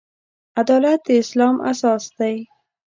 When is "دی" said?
2.17-2.35